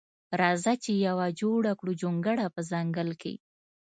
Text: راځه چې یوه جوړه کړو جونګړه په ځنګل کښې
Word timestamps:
راځه 0.41 0.73
چې 0.83 0.91
یوه 1.07 1.27
جوړه 1.39 1.71
کړو 1.79 1.91
جونګړه 2.01 2.45
په 2.55 2.61
ځنګل 2.71 3.09
کښې 3.21 3.33